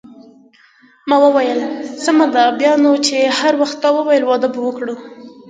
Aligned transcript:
ما 1.09 1.15
وویل: 1.25 1.59
سمه 2.03 2.25
ده، 2.33 2.43
بیا 2.59 2.73
نو 2.83 2.91
چې 3.05 3.17
هر 3.39 3.53
وخت 3.61 3.77
تا 3.83 3.89
وویل 3.97 4.23
واده 4.25 4.47
به 4.53 4.59
وکړو. 4.63 4.95